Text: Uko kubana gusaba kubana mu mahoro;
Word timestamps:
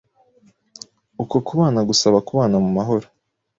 Uko 1.23 1.35
kubana 1.47 1.79
gusaba 1.89 2.17
kubana 2.27 2.55
mu 2.63 2.69
mahoro; 2.77 3.05